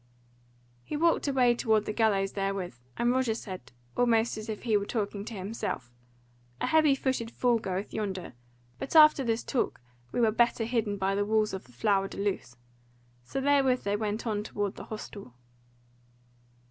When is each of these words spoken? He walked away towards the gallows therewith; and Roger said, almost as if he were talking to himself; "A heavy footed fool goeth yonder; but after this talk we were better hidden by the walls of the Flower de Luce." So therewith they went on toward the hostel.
He 0.83 0.97
walked 0.97 1.27
away 1.27 1.53
towards 1.53 1.85
the 1.85 1.93
gallows 1.93 2.31
therewith; 2.31 2.73
and 2.97 3.11
Roger 3.11 3.35
said, 3.35 3.71
almost 3.95 4.35
as 4.35 4.49
if 4.49 4.63
he 4.63 4.75
were 4.75 4.87
talking 4.87 5.23
to 5.25 5.35
himself; 5.35 5.91
"A 6.59 6.65
heavy 6.65 6.95
footed 6.95 7.29
fool 7.29 7.59
goeth 7.59 7.93
yonder; 7.93 8.33
but 8.79 8.95
after 8.95 9.23
this 9.23 9.43
talk 9.43 9.79
we 10.11 10.19
were 10.19 10.31
better 10.31 10.63
hidden 10.63 10.97
by 10.97 11.13
the 11.13 11.23
walls 11.23 11.53
of 11.53 11.65
the 11.65 11.71
Flower 11.71 12.07
de 12.07 12.17
Luce." 12.17 12.57
So 13.23 13.39
therewith 13.39 13.83
they 13.83 13.95
went 13.95 14.25
on 14.25 14.41
toward 14.41 14.73
the 14.73 14.85
hostel. 14.85 15.35